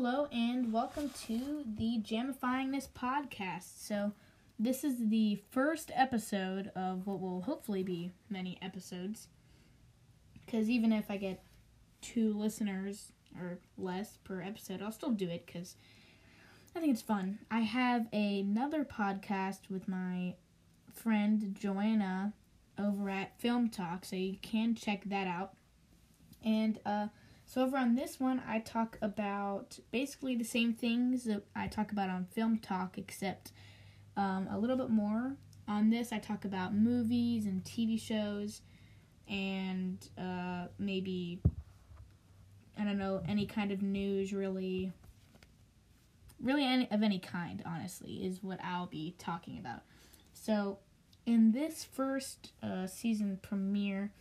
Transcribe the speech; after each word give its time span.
hello, 0.00 0.28
and 0.30 0.72
welcome 0.72 1.10
to 1.26 1.64
the 1.76 2.00
Jamifyingness 2.00 2.86
podcast. 2.96 3.84
So, 3.84 4.12
this 4.56 4.84
is 4.84 5.08
the 5.08 5.42
first 5.50 5.90
episode 5.92 6.70
of 6.76 7.04
what 7.04 7.18
will 7.20 7.40
hopefully 7.40 7.82
be 7.82 8.12
many 8.30 8.60
episodes. 8.62 9.26
Because 10.46 10.70
even 10.70 10.92
if 10.92 11.10
I 11.10 11.16
get 11.16 11.42
two 12.00 12.32
listeners 12.32 13.10
or 13.40 13.58
less 13.76 14.18
per 14.22 14.40
episode, 14.40 14.82
I'll 14.82 14.92
still 14.92 15.10
do 15.10 15.28
it 15.28 15.46
because 15.46 15.74
I 16.76 16.78
think 16.78 16.92
it's 16.92 17.02
fun. 17.02 17.40
I 17.50 17.62
have 17.62 18.06
another 18.12 18.84
podcast 18.84 19.68
with 19.68 19.88
my 19.88 20.36
friend 20.94 21.56
Joanna 21.58 22.34
over 22.78 23.10
at 23.10 23.40
Film 23.40 23.68
Talk, 23.68 24.04
so 24.04 24.14
you 24.14 24.36
can 24.42 24.76
check 24.76 25.02
that 25.06 25.26
out. 25.26 25.54
And, 26.44 26.78
uh, 26.86 27.08
so 27.48 27.62
over 27.62 27.78
on 27.78 27.94
this 27.94 28.20
one, 28.20 28.42
I 28.46 28.58
talk 28.58 28.98
about 29.00 29.78
basically 29.90 30.36
the 30.36 30.44
same 30.44 30.74
things 30.74 31.24
that 31.24 31.44
I 31.56 31.66
talk 31.66 31.92
about 31.92 32.10
on 32.10 32.26
Film 32.26 32.58
Talk, 32.58 32.98
except 32.98 33.52
um, 34.18 34.46
a 34.50 34.58
little 34.58 34.76
bit 34.76 34.90
more. 34.90 35.34
On 35.66 35.88
this, 35.88 36.12
I 36.12 36.18
talk 36.18 36.44
about 36.44 36.74
movies 36.74 37.46
and 37.46 37.64
TV 37.64 37.98
shows, 37.98 38.60
and 39.26 39.96
uh, 40.18 40.66
maybe 40.78 41.40
I 42.78 42.84
don't 42.84 42.98
know 42.98 43.22
any 43.26 43.46
kind 43.46 43.72
of 43.72 43.80
news, 43.80 44.34
really, 44.34 44.92
really 46.42 46.64
any 46.64 46.86
of 46.90 47.02
any 47.02 47.18
kind. 47.18 47.62
Honestly, 47.64 48.26
is 48.26 48.42
what 48.42 48.62
I'll 48.62 48.88
be 48.88 49.14
talking 49.16 49.58
about. 49.58 49.84
So, 50.34 50.80
in 51.24 51.52
this 51.52 51.82
first 51.82 52.52
uh, 52.62 52.86
season 52.86 53.38
premiere. 53.40 54.12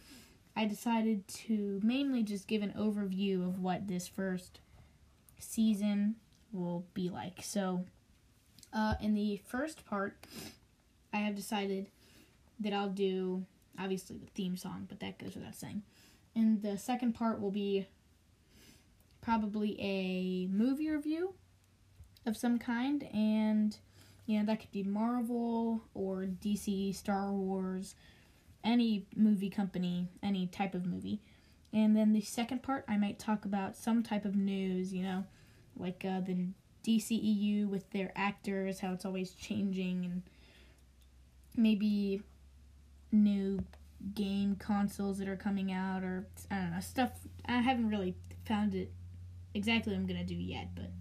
I 0.57 0.65
decided 0.65 1.27
to 1.45 1.79
mainly 1.83 2.23
just 2.23 2.47
give 2.47 2.63
an 2.63 2.73
overview 2.75 3.47
of 3.47 3.59
what 3.59 3.87
this 3.87 4.07
first 4.07 4.59
season 5.37 6.15
will 6.51 6.83
be 6.95 7.09
like. 7.09 7.43
So, 7.43 7.85
uh, 8.73 8.95
in 8.99 9.13
the 9.13 9.39
first 9.45 9.85
part, 9.85 10.17
I 11.13 11.17
have 11.17 11.35
decided 11.35 11.91
that 12.59 12.73
I'll 12.73 12.89
do 12.89 13.45
obviously 13.77 14.17
the 14.17 14.31
theme 14.33 14.57
song, 14.57 14.87
but 14.89 14.99
that 14.99 15.19
goes 15.19 15.35
without 15.35 15.53
saying. 15.53 15.83
And 16.35 16.63
the 16.63 16.75
second 16.75 17.13
part 17.13 17.39
will 17.39 17.51
be 17.51 17.85
probably 19.21 19.79
a 19.79 20.47
movie 20.47 20.89
review 20.89 21.35
of 22.25 22.35
some 22.35 22.57
kind, 22.57 23.03
and 23.13 23.77
you 24.25 24.39
know, 24.39 24.45
that 24.47 24.61
could 24.61 24.71
be 24.71 24.81
Marvel 24.81 25.83
or 25.93 26.25
DC, 26.25 26.95
Star 26.95 27.31
Wars 27.31 27.93
any 28.67 29.07
movie 29.15 29.49
company, 29.49 30.09
any 30.21 30.45
type 30.45 30.75
of 30.75 30.85
movie. 30.85 31.21
And 31.73 31.95
then 31.95 32.13
the 32.13 32.21
second 32.21 32.61
part, 32.61 32.83
I 32.87 32.97
might 32.97 33.17
talk 33.17 33.45
about 33.45 33.77
some 33.77 34.03
type 34.03 34.25
of 34.25 34.35
news, 34.35 34.93
you 34.93 35.03
know, 35.03 35.23
like 35.77 36.05
uh, 36.05 36.19
the 36.19 36.47
DCEU 36.85 37.67
with 37.67 37.89
their 37.91 38.11
actors, 38.15 38.79
how 38.79 38.93
it's 38.93 39.05
always 39.05 39.31
changing, 39.31 40.05
and 40.05 40.21
maybe 41.55 42.21
new 43.11 43.63
game 44.13 44.55
consoles 44.57 45.17
that 45.19 45.27
are 45.27 45.37
coming 45.37 45.71
out, 45.71 46.03
or 46.03 46.27
I 46.51 46.55
don't 46.55 46.71
know, 46.71 46.79
stuff. 46.81 47.11
I 47.45 47.61
haven't 47.61 47.89
really 47.89 48.15
found 48.45 48.75
it 48.75 48.91
exactly 49.53 49.95
I'm 49.95 50.05
going 50.05 50.19
to 50.19 50.25
do 50.25 50.35
yet, 50.35 50.75
but 50.75 50.91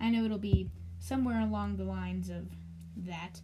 I 0.00 0.10
know 0.10 0.24
it'll 0.24 0.38
be 0.38 0.70
somewhere 0.98 1.40
along 1.40 1.76
the 1.76 1.84
lines 1.84 2.30
of 2.30 2.48
that 2.96 3.40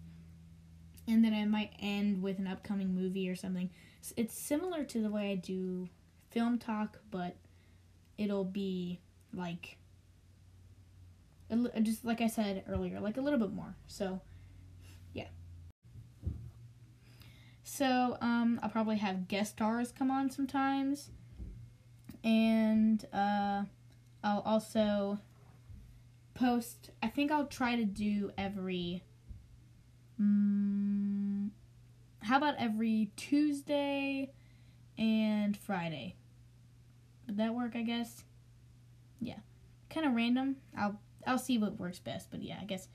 and 1.08 1.24
then 1.24 1.34
I 1.34 1.44
might 1.44 1.72
end 1.80 2.22
with 2.22 2.38
an 2.38 2.46
upcoming 2.46 2.94
movie 2.94 3.28
or 3.28 3.36
something. 3.36 3.70
It's 4.16 4.34
similar 4.34 4.84
to 4.84 5.00
the 5.00 5.10
way 5.10 5.32
I 5.32 5.34
do 5.36 5.88
film 6.30 6.58
talk, 6.58 6.98
but 7.10 7.36
it'll 8.18 8.44
be 8.44 9.00
like 9.34 9.78
just 11.82 12.04
like 12.04 12.20
I 12.20 12.28
said 12.28 12.64
earlier, 12.68 13.00
like 13.00 13.16
a 13.16 13.20
little 13.20 13.38
bit 13.38 13.52
more. 13.52 13.74
So, 13.86 14.20
yeah. 15.12 15.28
So, 17.62 18.16
um, 18.20 18.58
I'll 18.62 18.70
probably 18.70 18.96
have 18.96 19.28
guest 19.28 19.52
stars 19.52 19.92
come 19.92 20.10
on 20.10 20.30
sometimes, 20.30 21.10
and 22.24 23.04
uh, 23.12 23.64
I'll 24.24 24.40
also 24.40 25.18
post. 26.34 26.90
I 27.02 27.08
think 27.08 27.30
I'll 27.30 27.46
try 27.46 27.76
to 27.76 27.84
do 27.84 28.30
every 28.38 29.02
Mm, 30.20 31.50
how 32.20 32.36
about 32.38 32.54
every 32.58 33.10
Tuesday 33.16 34.30
and 34.98 35.56
Friday? 35.56 36.16
Would 37.26 37.36
that 37.36 37.54
work? 37.54 37.72
I 37.74 37.82
guess. 37.82 38.24
Yeah, 39.20 39.38
kind 39.90 40.06
of 40.06 40.14
random. 40.14 40.56
I'll 40.76 41.00
I'll 41.26 41.38
see 41.38 41.58
what 41.58 41.78
works 41.78 41.98
best, 41.98 42.30
but 42.30 42.42
yeah, 42.42 42.58
I 42.60 42.64
guess 42.64 42.88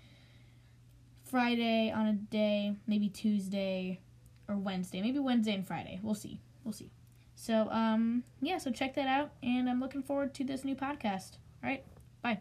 Friday 1.24 1.92
on 1.92 2.08
a 2.08 2.14
day, 2.14 2.76
maybe 2.88 3.10
Tuesday 3.10 4.00
or 4.48 4.56
Wednesday, 4.56 5.02
maybe 5.02 5.20
Wednesday 5.20 5.54
and 5.54 5.66
Friday. 5.66 6.00
We'll 6.02 6.16
see. 6.16 6.40
We'll 6.64 6.74
see. 6.74 6.92
So 7.36 7.70
um 7.72 8.24
yeah, 8.42 8.58
so 8.58 8.72
check 8.72 8.96
that 8.96 9.08
out, 9.08 9.32
and 9.44 9.70
I'm 9.70 9.80
looking 9.80 10.04
forward 10.04 10.34
to 10.36 10.44
this 10.44 10.64
new 10.64 10.76
podcast. 10.76 11.38
All 11.64 11.70
right, 11.70 11.84
bye. 12.22 12.40